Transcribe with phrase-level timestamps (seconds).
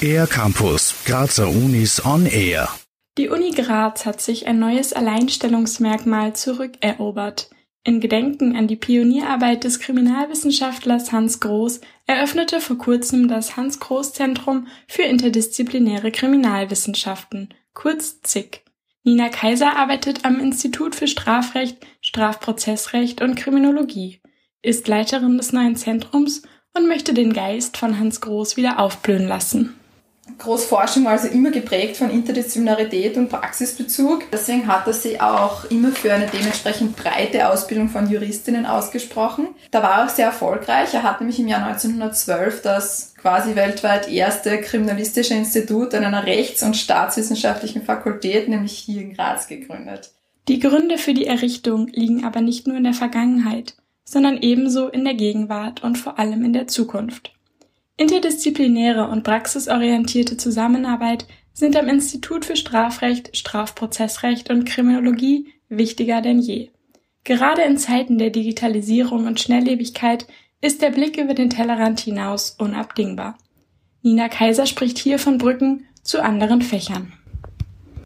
[0.00, 2.68] Air Campus, Grazer Unis on Air.
[3.18, 7.50] Die Uni Graz hat sich ein neues Alleinstellungsmerkmal zurückerobert.
[7.82, 14.12] In Gedenken an die Pionierarbeit des Kriminalwissenschaftlers Hans Groß eröffnete vor kurzem das Hans Groß
[14.12, 18.62] Zentrum für interdisziplinäre Kriminalwissenschaften, kurz ZIK.
[19.02, 24.20] Nina Kaiser arbeitet am Institut für Strafrecht, Strafprozessrecht und Kriminologie,
[24.62, 26.42] ist Leiterin des neuen Zentrums
[26.76, 29.74] und möchte den Geist von Hans Groß wieder aufblühen lassen.
[30.38, 34.24] Großforschung war also immer geprägt von Interdisziplinarität und Praxisbezug.
[34.32, 39.48] Deswegen hat er sich auch immer für eine dementsprechend breite Ausbildung von Juristinnen ausgesprochen.
[39.70, 40.92] Da war er auch sehr erfolgreich.
[40.94, 46.62] Er hat nämlich im Jahr 1912 das quasi weltweit erste kriminalistische Institut an einer rechts-
[46.62, 50.10] und staatswissenschaftlichen Fakultät, nämlich hier in Graz, gegründet.
[50.48, 53.74] Die Gründe für die Errichtung liegen aber nicht nur in der Vergangenheit,
[54.06, 57.32] sondern ebenso in der Gegenwart und vor allem in der Zukunft.
[57.98, 66.70] Interdisziplinäre und praxisorientierte Zusammenarbeit sind am Institut für Strafrecht, Strafprozessrecht und Kriminologie wichtiger denn je.
[67.24, 70.26] Gerade in Zeiten der Digitalisierung und Schnelllebigkeit
[70.60, 73.36] ist der Blick über den Tellerrand hinaus unabdingbar.
[74.02, 77.12] Nina Kaiser spricht hier von Brücken zu anderen Fächern.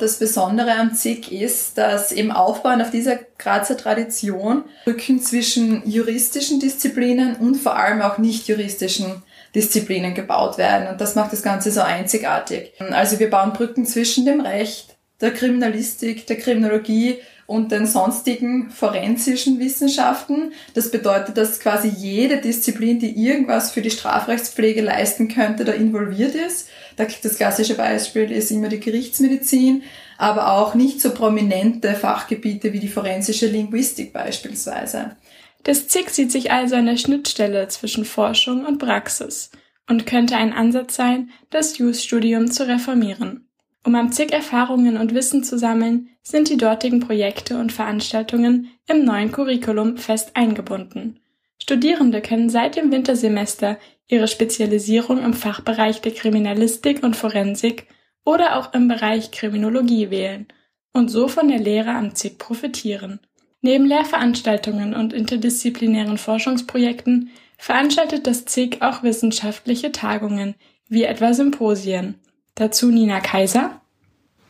[0.00, 6.58] Das Besondere am ZIG ist, dass eben aufbauend auf dieser Grazer Tradition Brücken zwischen juristischen
[6.58, 9.22] Disziplinen und vor allem auch nicht juristischen
[9.54, 10.88] Disziplinen gebaut werden.
[10.88, 12.72] Und das macht das Ganze so einzigartig.
[12.78, 17.18] Also wir bauen Brücken zwischen dem Recht, der Kriminalistik, der Kriminologie
[17.50, 20.52] und den sonstigen forensischen Wissenschaften.
[20.74, 26.36] Das bedeutet, dass quasi jede Disziplin, die irgendwas für die Strafrechtspflege leisten könnte, da involviert
[26.36, 26.68] ist.
[26.94, 29.82] Das klassische Beispiel ist immer die Gerichtsmedizin,
[30.16, 35.16] aber auch nicht so prominente Fachgebiete wie die forensische Linguistik beispielsweise.
[35.64, 39.50] Das ZIG sieht sich also an der Schnittstelle zwischen Forschung und Praxis
[39.88, 43.49] und könnte ein Ansatz sein, das Jus-Studium zu reformieren.
[43.84, 49.04] Um am ZIG Erfahrungen und Wissen zu sammeln, sind die dortigen Projekte und Veranstaltungen im
[49.04, 51.18] neuen Curriculum fest eingebunden.
[51.62, 57.86] Studierende können seit dem Wintersemester ihre Spezialisierung im Fachbereich der Kriminalistik und Forensik
[58.24, 60.46] oder auch im Bereich Kriminologie wählen
[60.92, 63.20] und so von der Lehre am ZIG profitieren.
[63.62, 70.54] Neben Lehrveranstaltungen und interdisziplinären Forschungsprojekten veranstaltet das ZIG auch wissenschaftliche Tagungen,
[70.88, 72.16] wie etwa Symposien.
[72.54, 73.80] Dazu Nina Kaiser,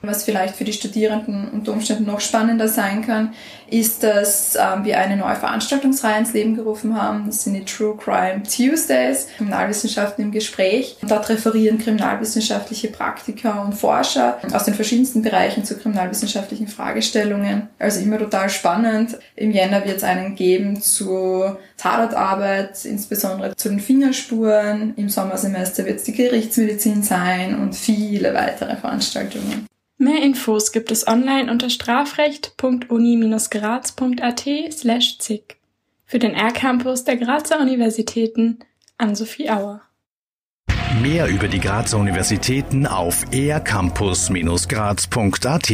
[0.03, 3.35] was vielleicht für die Studierenden unter Umständen noch spannender sein kann,
[3.69, 7.27] ist, dass ähm, wir eine neue Veranstaltungsreihe ins Leben gerufen haben.
[7.27, 10.97] Das sind die True Crime Tuesdays, Kriminalwissenschaften im Gespräch.
[11.03, 17.69] Und dort referieren kriminalwissenschaftliche Praktiker und Forscher aus den verschiedensten Bereichen zu kriminalwissenschaftlichen Fragestellungen.
[17.79, 19.19] Also immer total spannend.
[19.37, 24.95] Im Jänner wird es einen geben zu Tatortarbeit, insbesondere zu den Fingerspuren.
[24.97, 29.70] Im Sommersemester wird es die Gerichtsmedizin sein und viele weitere Veranstaltungen.
[30.03, 35.43] Mehr Infos gibt es online unter strafrecht.uni-graz.at slash zig.
[36.07, 38.61] Für den R-Campus der Grazer Universitäten
[38.97, 39.83] an Sophie Auer.
[41.03, 45.71] Mehr über die Grazer Universitäten auf ercampus-graz.at